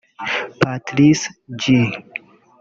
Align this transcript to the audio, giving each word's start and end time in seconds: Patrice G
Patrice 0.61 1.25
G 1.59 1.61